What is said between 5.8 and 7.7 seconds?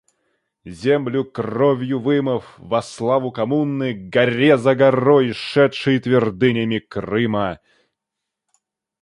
твердынями Крыма.